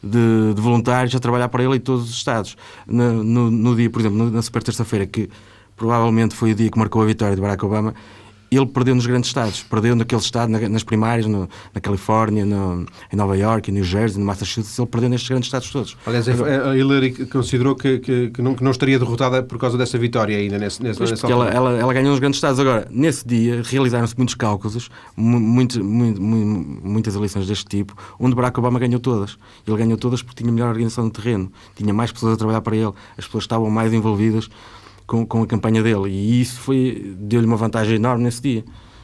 [0.04, 2.58] de, de voluntários a trabalhar para ele em todos os Estados.
[2.88, 5.30] No, no, no dia, por exemplo, na super terça-feira, que
[5.78, 7.94] provavelmente foi o dia que marcou a vitória de Barack Obama,
[8.52, 13.16] ele perdeu nos grandes estados, perdeu naquele estado, nas primárias, no, na Califórnia, no, em
[13.16, 15.98] Nova York, em New Jersey, no Massachusetts, ele perdeu nestes grandes estados todos.
[16.06, 19.98] Aliás, a Hillary considerou que, que, que, não, que não estaria derrotada por causa dessa
[19.98, 22.60] vitória ainda nesse, nesse, pois, porque ela, ela, ela, ganhou nos grandes estados.
[22.60, 28.80] Agora, nesse dia, realizaram-se muitos cálculos, muito, muito, muitas eleições deste tipo, onde Barack Obama
[28.80, 29.38] ganhou todas.
[29.66, 32.76] Ele ganhou todas porque tinha melhor organização do terreno, tinha mais pessoas a trabalhar para
[32.76, 34.50] ele, as pessoas estavam mais envolvidas
[35.12, 36.10] com, com a campanha dele.
[36.10, 38.63] E isso foi deu-lhe uma vantagem enorme nesse dia.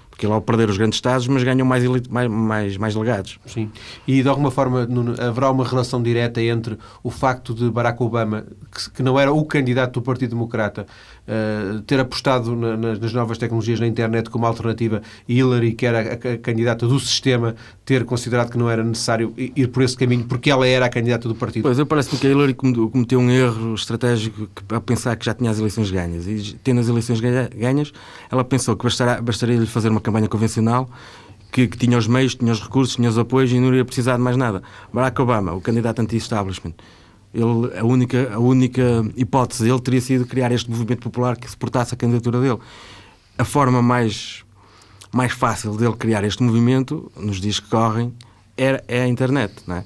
[0.09, 3.37] Porque ele, ao perder os grandes Estados, mas ganhou mais, mais, mais, mais legados.
[3.45, 3.69] Sim.
[4.07, 4.87] E, de alguma forma,
[5.19, 9.45] haverá uma relação direta entre o facto de Barack Obama, que, que não era o
[9.45, 10.87] candidato do Partido Democrata,
[11.27, 15.99] uh, ter apostado na, nas novas tecnologias na internet como alternativa e Hillary, que era
[15.99, 20.25] a, a, candidata do sistema, ter considerado que não era necessário ir por esse caminho
[20.25, 21.63] porque ela era a candidata do partido?
[21.63, 25.51] Pois, eu parece-me que a Hillary cometeu um erro estratégico a pensar que já tinha
[25.51, 26.27] as eleições ganhas.
[26.27, 27.91] E tendo as eleições ganhas,
[28.31, 28.87] ela pensou que
[29.21, 30.89] bastaria-lhe fazer uma campanha convencional
[31.51, 34.17] que, que, tinha os meios, tinha os recursos, tinha os apoios e não iria precisar
[34.17, 34.61] de mais nada.
[34.93, 36.73] Barack Obama, o candidato anti-establishment,
[37.37, 41.93] ele, a, única, a única hipótese dele teria sido criar este movimento popular que suportasse
[41.93, 42.59] a candidatura dele.
[43.37, 44.43] A forma mais,
[45.13, 48.11] mais fácil dele criar este movimento, nos dias que correm,
[48.57, 49.53] é, é a internet.
[49.67, 49.85] Não é?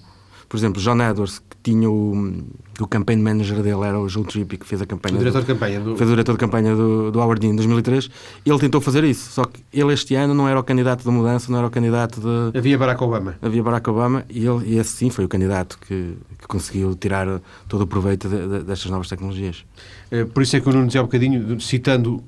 [0.51, 2.43] Por exemplo, John Edwards, tinha o,
[2.77, 5.15] o campaign manager dele, era o Joe Trippi, que fez a campanha.
[5.15, 5.79] O diretor do, de campanha.
[5.79, 5.95] Do...
[5.95, 8.09] Fez o diretor de campanha do, do Howard Dean em 2003.
[8.45, 11.49] Ele tentou fazer isso, só que ele este ano não era o candidato da mudança,
[11.49, 12.57] não era o candidato de.
[12.57, 13.35] Havia Barack Obama.
[13.41, 17.39] Havia Barack Obama e, ele, e esse sim foi o candidato que, que conseguiu tirar
[17.69, 19.63] todo o proveito de, de, destas novas tecnologias.
[20.11, 22.21] É, por isso é que o Nuno dizia um bocadinho, citando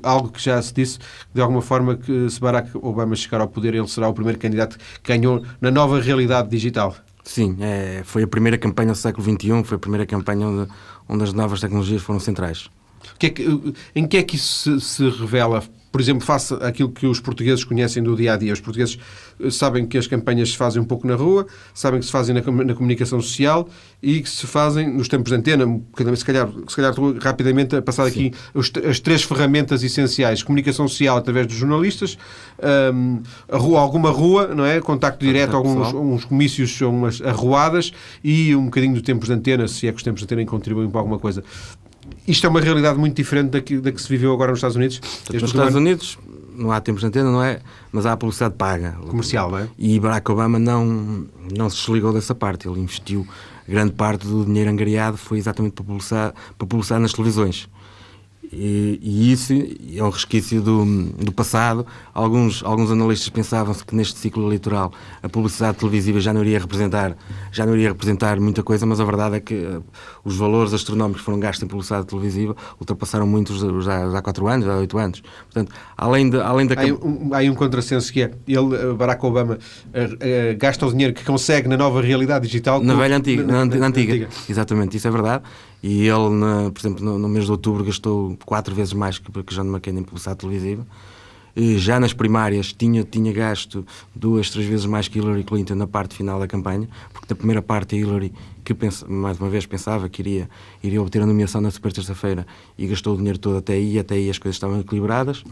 [0.00, 1.00] algo que já se disse,
[1.34, 4.78] de alguma forma que se Barack Obama chegar ao poder, ele será o primeiro candidato
[5.02, 6.94] que ganhou na nova realidade digital.
[7.24, 10.70] Sim, é, foi a primeira campanha do século XXI, foi a primeira campanha onde,
[11.08, 12.70] onde as novas tecnologias foram centrais.
[13.18, 15.62] Que é que, em que é que isso se, se revela
[15.94, 18.52] por exemplo, face àquilo que os portugueses conhecem do dia a dia.
[18.52, 18.98] Os portugueses
[19.38, 22.34] eh, sabem que as campanhas se fazem um pouco na rua, sabem que se fazem
[22.34, 23.68] na, na comunicação social
[24.02, 25.64] e que se fazem nos tempos de antena.
[26.16, 28.10] Se calhar, se calhar rapidamente a passar Sim.
[28.10, 32.18] aqui os, as três ferramentas essenciais: comunicação social através dos jornalistas,
[32.92, 34.80] um, a rua, alguma rua, não é?
[34.80, 37.92] Contacto direto, alguns uns comícios, umas arruadas
[38.24, 40.90] e um bocadinho do tempos de antena, se é que os tempos de antena contribuem
[40.90, 41.44] para alguma coisa
[42.26, 44.76] isto é uma realidade muito diferente da que, da que se viveu agora nos Estados
[44.76, 45.00] Unidos.
[45.32, 46.18] Nos Estados Unidos
[46.56, 47.60] não há tempos de antena, não é?
[47.92, 48.92] Mas há a publicidade paga.
[49.08, 49.68] Comercial, não é?
[49.78, 52.68] E Barack Obama não, não se desligou dessa parte.
[52.68, 53.26] Ele investiu
[53.68, 57.68] grande parte do dinheiro angariado foi exatamente para publicar, para publicar nas televisões.
[58.52, 61.86] E, e, isso é um resquício do, do passado.
[62.12, 67.16] Alguns, alguns analistas pensavam que neste ciclo eleitoral a publicidade televisiva já não iria representar,
[67.50, 69.82] já não iria representar muita coisa, mas a verdade é que uh,
[70.24, 74.22] os valores astronómicos que foram gastos em publicidade televisiva ultrapassaram muito os, já, já há
[74.22, 75.22] 4 anos, há 8 anos.
[75.52, 76.80] Portanto, além, de, além da.
[76.80, 80.90] Há um, há um contrassenso que é ele, eh, Barack Obama, uh, uh, gasta o
[80.90, 82.82] dinheiro que consegue na nova realidade digital.
[82.82, 84.12] Na velha antiga, na, na, na, na antiga.
[84.12, 84.28] antiga.
[84.48, 85.42] Exatamente, isso é verdade.
[85.86, 89.30] E ele, na, por exemplo, no, no, mês de outubro gastou quatro vezes mais que,
[89.30, 90.86] que John McCain em publicidade televisiva.
[91.54, 95.86] E já nas primárias tinha, tinha gasto duas, três vezes mais que Hillary Clinton na
[95.86, 98.32] parte final da campanha, porque na primeira parte a Hillary,
[98.64, 100.48] que pensa, mais uma vez pensava que iria,
[100.82, 102.46] iria obter a nomeação na super terça-feira
[102.78, 105.44] e gastou o dinheiro todo até aí, até aí as coisas estavam equilibradas.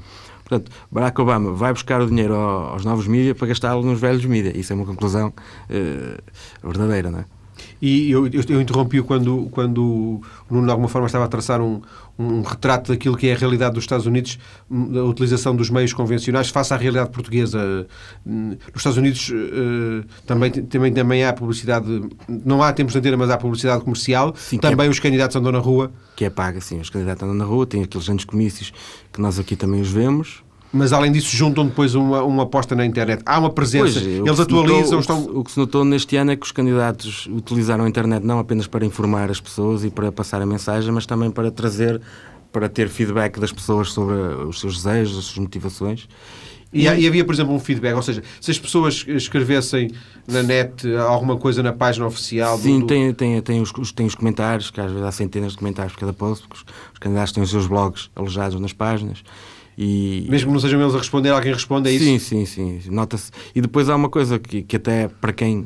[0.43, 4.57] Portanto, Barack Obama vai buscar o dinheiro aos novos mídias para gastá-lo nos velhos mídias.
[4.57, 7.42] Isso é uma conclusão uh, verdadeira, não é?
[7.83, 11.61] E eu, eu, eu interrompi-o quando, quando o Nuno, de alguma forma, estava a traçar
[11.61, 11.83] um,
[12.17, 14.39] um retrato daquilo que é a realidade dos Estados Unidos,
[14.71, 17.89] hum, a utilização dos meios convencionais face à realidade portuguesa.
[18.25, 21.87] Hum, nos Estados Unidos uh, também, também, também há publicidade,
[22.29, 24.33] não há tempos de antena, mas há publicidade comercial.
[24.37, 25.91] Sim, também é, os candidatos andam na rua.
[26.15, 26.79] Que é paga, sim.
[26.79, 28.73] Os candidatos andam na rua, têm aqueles grandes comícios
[29.13, 32.87] que nós aqui também os vemos mas além disso juntam depois uma, uma aposta na
[32.87, 33.23] internet.
[33.27, 34.99] Há uma presença, pois, eles atualizam.
[34.99, 35.37] Notou, estão...
[35.37, 38.67] o, que, se notou neste ano é que os candidatos utilizaram a internet não apenas
[38.67, 42.01] para informar as pessoas e para passar a mensagem, mas também para trazer,
[42.51, 46.09] para ter feedback das pessoas sobre os seus desejos, as suas motivações.
[46.73, 49.91] E, e, havia, por exemplo, um feedback, ou seja, se as pessoas escrevessem
[50.27, 52.57] na net alguma coisa na página oficial.
[52.57, 52.87] Sim, do...
[52.87, 56.01] tem, tem, tem, os, tem os comentários, que às vezes há centenas de comentários por
[56.01, 59.23] cada post, porque os, os candidatos têm os seus blogs alojados nas páginas.
[59.77, 60.27] E...
[60.29, 62.05] Mesmo que não sejam eles a responder, alguém responde, é isso?
[62.05, 62.47] Sim, sim,
[62.81, 62.91] sim.
[62.91, 63.31] Nota-se.
[63.55, 65.65] E depois há uma coisa que, que até para quem,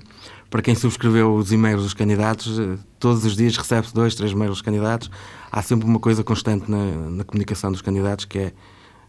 [0.49, 4.53] para quem subscreveu os e-mails dos candidatos, eh, todos os dias recebe-se dois, três e-mails
[4.53, 5.11] dos candidatos.
[5.51, 8.53] Há sempre uma coisa constante na, na comunicação dos candidatos que é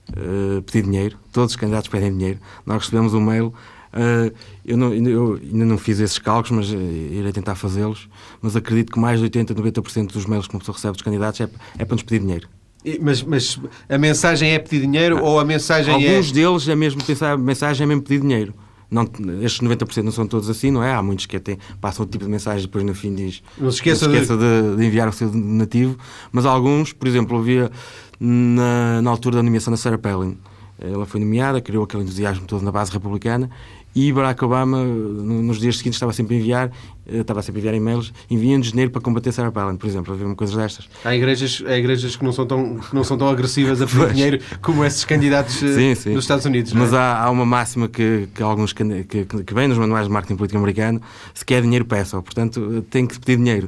[0.10, 1.18] uh, pedir dinheiro.
[1.32, 2.40] Todos os candidatos pedem dinheiro.
[2.66, 3.54] Nós recebemos um mail.
[3.94, 4.34] Uh,
[4.66, 8.10] eu, não, eu, ainda não fiz esses cálculos, mas irei tentar fazê-los.
[8.42, 11.42] Mas acredito que mais de 80, 90% dos mails que uma pessoa recebe dos candidatos
[11.42, 12.48] é, é para nos pedir dinheiro.
[13.02, 16.16] Mas, mas a mensagem é pedir dinheiro ou a mensagem Alguns é.
[16.16, 18.54] Alguns deles é mesmo pensar, a mensagem é mesmo pedir dinheiro.
[18.90, 19.04] Não,
[19.42, 20.94] estes 90% não são todos assim, não é?
[20.94, 23.70] Há muitos que até passam outro tipo de mensagem e depois no fim diz não
[23.70, 24.78] se esqueça, não se esqueça de...
[24.78, 25.98] De, enviar o seu donativo,
[26.32, 27.70] mas alguns, por exemplo, havia
[28.18, 30.38] na, na altura da nomeação da Sarah Palin,
[30.80, 33.50] ela foi nomeada, criou aquele entusiasmo todo na base republicana
[33.98, 36.72] e Barack Obama, nos dias seguintes, estava sempre a enviar,
[37.08, 40.16] eh, estava sempre a enviar e-mails, enviando dinheiro para combater Sarah Palin, por exemplo, a
[40.16, 40.88] ver uma coisa destas.
[41.04, 44.40] Há igrejas, há igrejas que, não são tão, não são tão agressivas a pedir dinheiro
[44.62, 46.14] como esses candidatos eh, sim, sim.
[46.14, 46.74] dos Estados Unidos.
[46.74, 46.96] Mas é?
[46.98, 50.36] há, há, uma máxima que, que alguns que, que, que vem nos manuais de marketing
[50.36, 51.02] político americano:
[51.34, 52.22] se quer dinheiro, peça.
[52.22, 53.68] Portanto, tem que pedir dinheiro.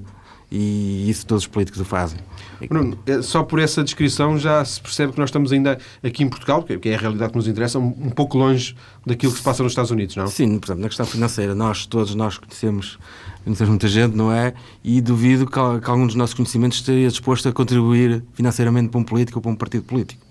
[0.51, 2.17] E isso todos os políticos o fazem.
[2.67, 6.29] Bruno, é, só por essa descrição já se percebe que nós estamos ainda aqui em
[6.29, 9.61] Portugal, que é a realidade que nos interessa, um pouco longe daquilo que se passa
[9.61, 10.27] nos Estados Unidos, não?
[10.27, 12.97] Sim, por exemplo, na questão financeira, nós todos nós conhecemos,
[13.43, 14.53] conhecemos muita gente, não é?
[14.83, 19.03] E duvido que, que algum dos nossos conhecimentos estaria disposto a contribuir financeiramente para um
[19.03, 20.28] político ou para um partido político.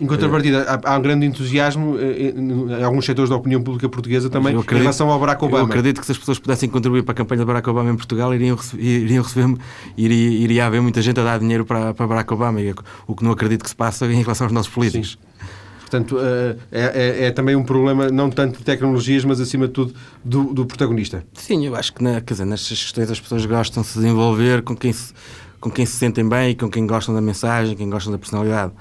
[0.00, 4.28] Em contrapartida, há, há um grande entusiasmo eh, em, alguns setores da opinião pública portuguesa
[4.28, 5.62] também acredito, em relação ao Barack Obama.
[5.62, 7.96] Eu acredito que se as pessoas pudessem contribuir para a campanha de Barack Obama em
[7.96, 9.56] Portugal, iriam, iriam receber,
[9.96, 12.58] iria, iria haver muita gente a dar dinheiro para, para Barack Obama,
[13.06, 15.12] o que não acredito que se passa em relação aos nossos políticos.
[15.12, 15.34] Sim.
[15.80, 19.74] Portanto, eh, é, é, é, também um problema não tanto de tecnologias, mas acima de
[19.74, 21.24] tudo do, do protagonista.
[21.34, 24.74] Sim, eu acho que na, dizer, nestas questões as pessoas gostam de se desenvolver com
[24.74, 25.12] quem se,
[25.60, 28.72] com quem se sentem bem com quem gostam da mensagem, quem gostam da personalidade.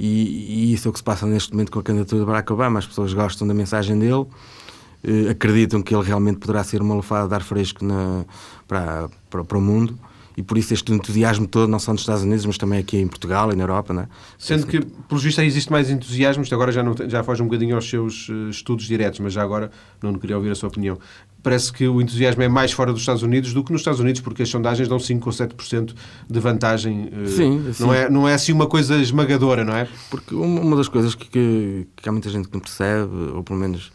[0.00, 2.52] E, e, isso é o que se passa neste momento com a candidatura de Barack
[2.52, 2.78] Obama.
[2.78, 4.26] As pessoas gostam da mensagem dele,
[5.02, 8.24] eh, acreditam que ele realmente poderá ser uma lufada de ar fresco na,
[8.68, 9.98] para, para, para, o mundo.
[10.36, 13.08] E por isso este entusiasmo todo, não só nos Estados Unidos, mas também aqui em
[13.08, 13.92] Portugal e na Europa.
[13.92, 14.06] Né?
[14.38, 17.74] Sendo que, pelo visto, existe mais entusiasmo, isto agora já, não, já foge um bocadinho
[17.74, 19.68] aos seus uh, estudos diretos, mas já agora
[20.00, 20.96] não queria ouvir a sua opinião
[21.42, 24.20] parece que o entusiasmo é mais fora dos Estados Unidos do que nos Estados Unidos,
[24.20, 25.94] porque as sondagens dão 5 ou 7%
[26.28, 27.10] de vantagem.
[27.12, 27.82] Eh, sim, sim.
[27.82, 29.88] Não, é, não é assim uma coisa esmagadora, não é?
[30.10, 33.58] Porque uma das coisas que, que, que há muita gente que não percebe, ou pelo
[33.58, 33.90] menos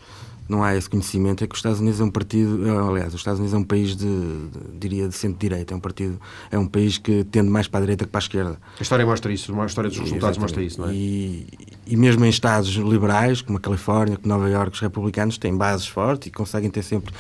[0.48, 3.20] não há esse conhecimento, é que os Estados Unidos é um partido, eh, aliás, os
[3.20, 6.20] Estados Unidos é um país de, de diria, de centro-direita, é um partido,
[6.52, 8.58] é um país que tende mais para a direita que para a esquerda.
[8.80, 10.94] A história mostra isso, a história dos resultados mostra isso, não é?
[10.94, 11.48] E,
[11.88, 15.88] e mesmo em estados liberais, como a Califórnia, como Nova Iorque, os republicanos têm bases
[15.88, 17.14] fortes e conseguem ter sempre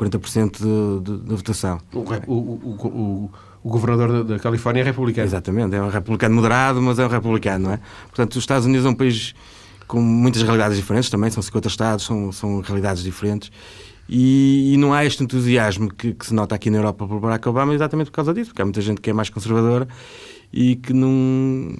[0.00, 1.78] 40% da votação.
[1.92, 3.30] O, o, o,
[3.62, 5.26] o, governador da, Califórnia é republicano.
[5.26, 7.80] Exatamente, é um republicano moderado, mas é um republicano, não é?
[8.06, 9.34] Portanto, os Estados Unidos é um país
[9.90, 13.50] com muitas realidades diferentes também, são 50 estados, são, são realidades diferentes.
[14.08, 17.48] E, e, não há este entusiasmo que, que, se nota aqui na Europa por Barack
[17.48, 19.88] Obama exatamente por causa disso, porque há muita gente que é mais conservadora
[20.52, 21.76] e que não,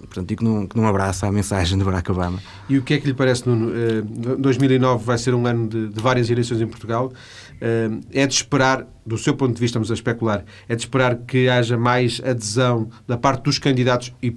[0.00, 2.38] portanto, e que não, que não abraça a mensagem de Barack Obama.
[2.68, 3.68] E o que é que lhe parece, Nuno?
[3.68, 7.12] Uh, eh, 2009 vai ser um ano de, de várias eleições em Portugal.
[7.54, 11.16] Uh, é de esperar, do seu ponto de vista, estamos a especular, é de esperar
[11.16, 14.36] que haja mais adesão da parte dos candidatos e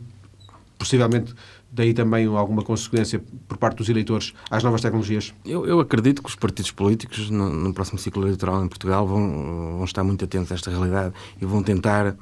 [0.77, 1.33] possivelmente
[1.77, 5.33] daí também alguma consequência por parte dos eleitores às novas tecnologias?
[5.45, 9.75] Eu, eu acredito que os partidos políticos no, no, próximo ciclo eleitoral em Portugal vão,
[9.77, 12.15] vão estar muito atentos a esta realidade e vão tentar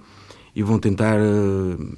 [0.54, 1.96] e vão tentar uh,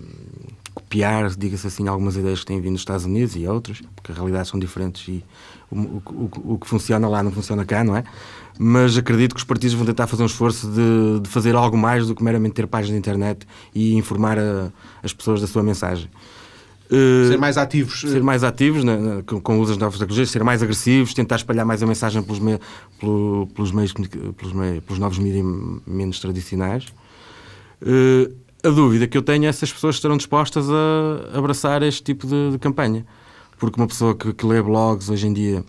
[0.74, 4.18] copiar, diga-se assim, algumas ideias que têm vindo dos Estados Unidos e outras, porque as
[4.18, 5.24] realidades são diferentes e
[5.70, 8.04] o, o, o, que funciona lá não funciona cá, não é?
[8.58, 12.08] Mas acredito que os partidos vão tentar fazer um esforço de, de fazer algo mais
[12.08, 14.72] do que meramente ter páginas de internet e informar a,
[15.04, 16.10] as pessoas da sua mensagem.
[16.92, 18.02] Uh, ser mais ativos.
[18.02, 21.36] Ser mais ativos né, com, com o uso das novas tecnologias, ser mais agressivos, tentar
[21.36, 22.60] espalhar mais a mensagem pelos, me,
[23.00, 25.46] pelo, pelos, meios, pelos, meios, pelos novos mídias
[25.86, 26.86] menos tradicionais.
[27.82, 32.04] Uh, a dúvida que eu tenho é se as pessoas estarão dispostas a abraçar este
[32.04, 33.06] tipo de, de campanha.
[33.58, 35.64] Porque uma pessoa que, que, lê blogs hoje em dia,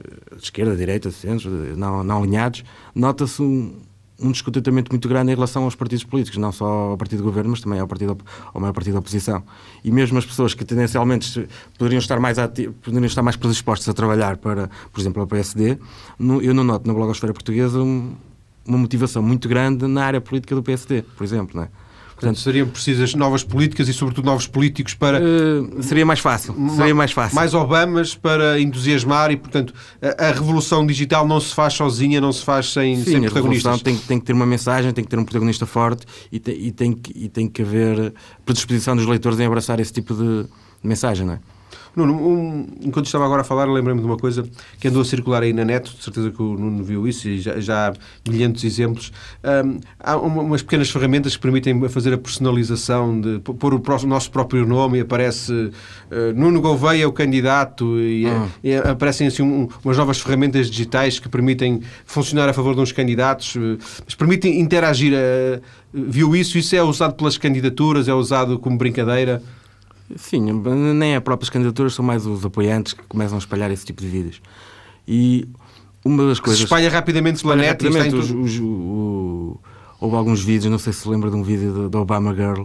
[0.00, 3.80] eh, de esquerda, direita, de centro, não, não alinhados, nota-se um,
[4.20, 7.50] um descontentamento muito grande em relação aos partidos políticos, não só ao partido do governo,
[7.50, 8.16] mas também ao, partido,
[8.52, 9.42] ao maior partido da oposição.
[9.82, 14.36] E mesmo as pessoas que tendencialmente poderiam estar mais, poderiam estar mais predispostas a trabalhar
[14.36, 15.78] para, por exemplo, a PSD,
[16.18, 18.14] no, eu não noto na blogosfera portuguesa um,
[18.64, 21.68] uma motivação muito grande na área política do PSD, por exemplo, não é?
[22.14, 25.20] Portanto, seriam precisas novas políticas e, sobretudo, novos políticos para.
[25.20, 26.54] Uh, seria mais fácil.
[26.76, 27.34] Seria mais fácil.
[27.34, 32.32] Mais Obamas para entusiasmar e, portanto, a, a, revolução digital não se faz sozinha, não
[32.32, 33.82] se faz sem, Sim, sem protagonistas.
[33.82, 36.70] tem, tem que ter uma mensagem, tem que ter um protagonista forte e, te, e,
[36.70, 40.46] tem, que, e tem que haver predisposição dos leitores em abraçar esse tipo de
[40.82, 41.53] mensagem, não é?
[41.94, 44.44] Nuno, um, enquanto estava agora a falar, lembrei-me de uma coisa
[44.80, 47.38] que andou a circular aí na net, de certeza que o Nuno viu isso e
[47.38, 47.92] já, já há
[48.28, 49.12] milhentos exemplos.
[49.42, 54.30] Um, há uma, umas pequenas ferramentas que permitem fazer a personalização, de pôr o, nosso
[54.30, 55.72] próprio nome e aparece uh,
[56.34, 58.48] Nuno Gouveia, o candidato, e, ah.
[58.62, 62.92] e aparecem assim um, umas novas ferramentas digitais que permitem funcionar a favor de uns
[62.92, 65.12] candidatos, uh, mas permitem interagir.
[65.12, 65.62] Uh,
[65.94, 66.58] viu isso?
[66.58, 69.40] Isso é usado pelas candidaturas, é usado como brincadeira?
[70.16, 70.52] Sim,
[70.94, 74.08] nem as próprias candidaturas, são mais os apoiantes que começam a espalhar esse tipo de
[74.08, 74.42] vídeos.
[75.08, 75.48] E
[76.04, 76.58] uma das coisas.
[76.58, 79.58] Se espalha rapidamente pela net rapidamente, os, os, o,
[80.00, 82.64] Houve alguns vídeos, não sei se se lembra de um vídeo da Obama Girl.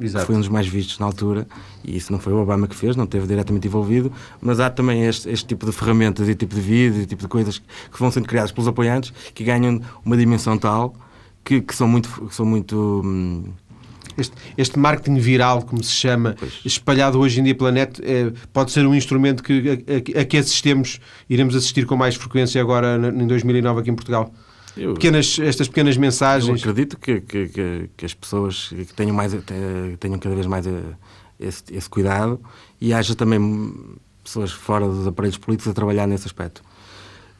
[0.00, 0.22] Exato.
[0.22, 1.46] que foi um dos mais vistos na altura,
[1.84, 5.04] e isso não foi o Obama que fez, não esteve diretamente envolvido, mas há também
[5.04, 8.10] este, este tipo de ferramentas e tipo de vídeos e tipo de coisas que vão
[8.10, 10.94] sendo criadas pelos apoiantes que ganham uma dimensão tal
[11.44, 13.44] que, que são muito, que são muito hum,
[14.18, 16.60] este, este marketing viral, como se chama, pois.
[16.64, 20.24] espalhado hoje em dia pela net, é, pode ser um instrumento que, a, a, a,
[20.24, 24.32] que assistemos, iremos assistir com mais frequência agora em 2009 aqui em Portugal?
[24.76, 26.48] Eu, pequenas, estas pequenas mensagens.
[26.48, 29.32] Eu acredito que, que, que, que as pessoas que tenham, mais,
[29.98, 30.70] tenham cada vez mais eh,
[31.38, 32.40] esse, esse cuidado
[32.80, 33.74] e haja também
[34.22, 36.62] pessoas fora dos aparelhos políticos a trabalhar nesse aspecto.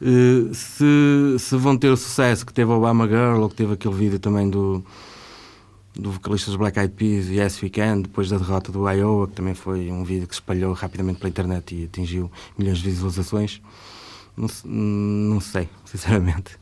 [0.01, 3.73] Uh, se, se vão ter o sucesso que teve o Obama Girl ou que teve
[3.73, 4.83] aquele vídeo também do,
[5.95, 9.53] do vocalista dos Black Eyed Peas Yes Weekend, depois da derrota do Iowa, que também
[9.53, 13.61] foi um vídeo que se espalhou rapidamente pela internet e atingiu milhões de visualizações,
[14.37, 16.61] não, não sei, sinceramente.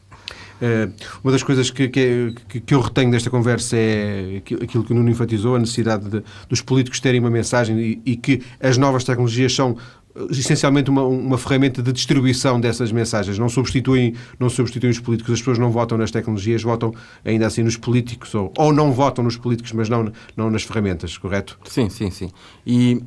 [0.62, 4.96] Uh, uma das coisas que, que, que, eu retenho desta conversa é aquilo que o
[4.96, 9.06] Nuno enfatizou, a necessidade de, dos políticos terem uma mensagem e, e, que as novas
[9.06, 9.78] tecnologias são
[10.30, 13.38] essencialmente uma, uma ferramenta de distribuição dessas mensagens.
[13.38, 15.34] Não substituem, não substituem os políticos.
[15.34, 19.24] As pessoas não votam nas tecnologias, votam ainda assim nos políticos, ou, ou não votam
[19.24, 21.60] nos políticos, mas não, não nas ferramentas, correto?
[21.66, 22.30] Sim, sim, sim.
[22.66, 23.02] E,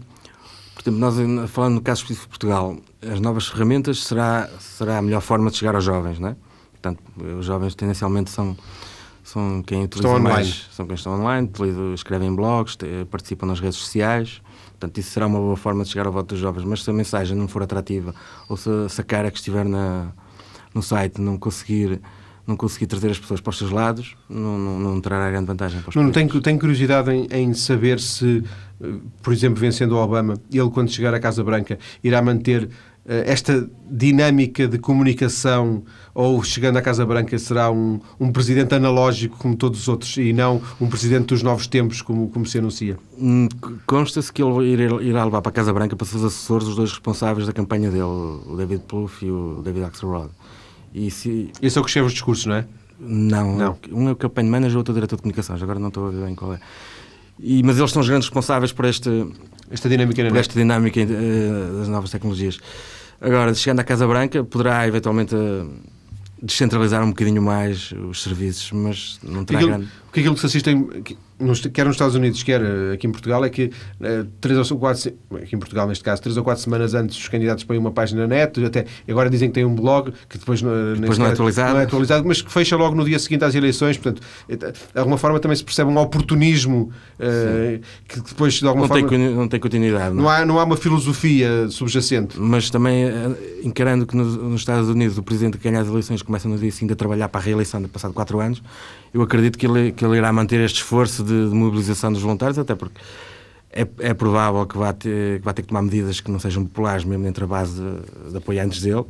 [0.75, 1.15] portanto, nós,
[1.51, 5.57] falando no caso específico de Portugal, as novas ferramentas será, será a melhor forma de
[5.57, 6.37] chegar aos jovens, não é?
[6.73, 7.03] Portanto,
[7.39, 8.57] os jovens tendencialmente são
[9.25, 11.49] são quem utiliza mais, são quem estão online,
[11.95, 12.77] escrevem blogs,
[13.09, 14.43] participam nas redes sociais,
[14.83, 16.65] Portanto, isso será uma boa forma de chegar ao voto dos jovens.
[16.65, 18.13] Mas se a mensagem não for atrativa,
[18.49, 20.09] ou se, se a cara que estiver na,
[20.75, 22.01] no site não conseguir
[22.45, 25.81] não conseguir trazer as pessoas para os seus lados, não, não, não trará grande vantagem
[25.81, 28.43] para os Não, tenho, tenho curiosidade em, em, saber se,
[28.83, 32.69] eh, por exemplo, vencendo o Obama, ele, quando chegar à Casa Branca, irá manter
[33.05, 35.83] esta dinâmica de comunicação
[36.15, 40.33] ou chegando à Casa Branca será um, um presidente analógico como todos os outros e
[40.33, 42.97] não um presidente dos novos tempos como, como se anuncia?
[43.19, 43.49] Hum,
[43.87, 44.71] consta-se que ele
[45.03, 48.05] irá levar para a Casa Branca para seus assessores os dois responsáveis da campanha dele,
[48.05, 50.31] o David Plouffe e o David Axelrod.
[50.95, 51.51] E se...
[51.61, 52.67] Esse é o que escreve os discursos, não é?
[53.01, 53.79] Não, não.
[53.91, 56.11] Um é o campanha manager, outro é o diretor de comunicações, agora não estou a
[56.11, 56.61] ver bem qual é.
[57.41, 59.11] E, mas eles são os grandes responsáveis por esta,
[59.73, 62.59] esta dinâmica, por esta dinâmica uh, das novas tecnologias.
[63.21, 65.71] Agora, chegando à Casa Branca, poderá eventualmente uh,
[66.43, 69.89] descentralizar um bocadinho mais os serviços, mas não terá aquilo, grande...
[70.05, 70.71] Porque aquilo que se assiste,
[71.43, 73.65] em, quer nos Estados Unidos, quer eh, aqui em Portugal, é que
[74.01, 77.29] uh, três ou quatro, aqui em Portugal neste caso, três ou quatro semanas antes os
[77.29, 80.63] candidatos põem uma página na net, até agora dizem que tem um blog, que depois,
[80.63, 81.75] depois não, é atualizado.
[81.75, 85.19] não é atualizado, mas que fecha logo no dia seguinte às eleições, portanto, de alguma
[85.19, 89.09] forma também se percebe um oportunismo uh, que depois de alguma não forma...
[89.09, 90.15] Tem, não tem continuidade.
[90.15, 92.39] Não, não, há, não há uma filosofia subjacente.
[92.39, 93.07] Mas também,
[93.63, 96.71] encarando que nos, nos Estados Unidos o Presidente que ganha as eleições começa no dia
[96.71, 98.63] seguinte a trabalhar para a reeleição, passado quatro anos,
[99.13, 102.59] eu acredito que ele, que ele irá manter este esforço de, de mobilização dos voluntários,
[102.59, 102.99] até porque
[103.71, 106.65] é, é provável que vá, ter, que vá ter que tomar medidas que não sejam
[106.65, 109.05] populares, mesmo entre a base de, de apoiantes dele,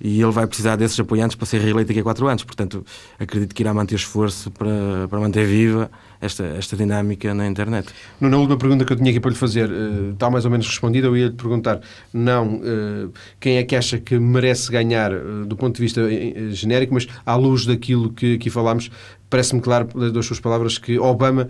[0.00, 2.44] e ele vai precisar desses apoiantes para ser reeleito daqui a quatro anos.
[2.44, 2.84] Portanto,
[3.18, 7.88] acredito que irá manter esforço para, para manter viva esta, esta dinâmica na internet.
[8.20, 10.66] Na última pergunta que eu tinha aqui para lhe fazer, uh, está mais ou menos
[10.66, 11.06] respondida.
[11.06, 11.80] Eu ia lhe perguntar,
[12.12, 16.02] não, uh, quem é que acha que merece ganhar uh, do ponto de vista
[16.50, 18.90] genérico, mas à luz daquilo que aqui falámos,
[19.28, 21.48] parece-me claro, das suas palavras, que Obama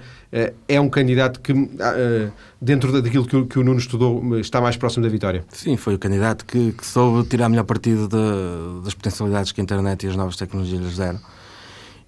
[0.67, 4.77] é um candidato que, uh, dentro daquilo que o, que o, Nuno estudou, está mais
[4.77, 5.45] próximo da vitória.
[5.51, 9.65] Sim, foi o candidato que, que soube tirar melhor partido de, das potencialidades que a
[9.65, 11.21] internet e as novas tecnologias lhes deram.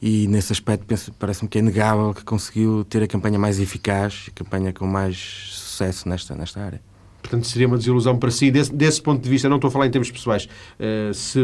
[0.01, 0.87] E nesse aspecto
[1.19, 5.17] parece-me que é inegável que conseguiu ter a campanha mais eficaz, a campanha com mais
[5.51, 6.81] sucesso nesta, nesta área.
[7.21, 8.51] Portanto, seria uma desilusão para si.
[8.51, 11.41] Desse, desse ponto de vista, não estou a falar em termos pessoais, uh, se,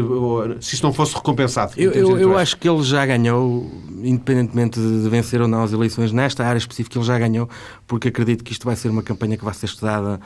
[0.61, 1.73] se isto não fosse recompensado.
[1.77, 3.69] Eu, eu, eu, acho que ele já ganhou,
[4.01, 7.49] independentemente de vencer ou não as eleições, nesta área específica, ele já ganhou,
[7.85, 10.19] porque acredito que isto vai ser uma campanha que vai ser estudada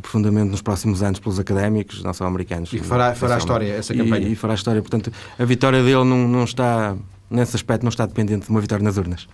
[0.00, 2.72] profundamente nos próximos anos pelos académicos, não só americanos.
[2.72, 4.28] E fará, fará história essa campanha.
[4.28, 4.80] E, e fará história.
[4.80, 6.94] Portanto, a vitória dele não, não está
[7.30, 9.28] nesse aspecto não está dependente de uma vitória nas urnas.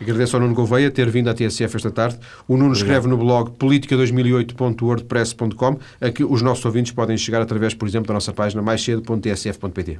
[0.00, 2.18] Agradeço ao Nuno Gouveia ter vindo à TSF esta tarde.
[2.46, 2.86] O Nuno Obrigado.
[2.86, 8.14] escreve no blog politica2008.wordpress.com a que os nossos ouvintes podem chegar através, por exemplo, da
[8.14, 9.98] nossa página maiscedo.tsf.pt.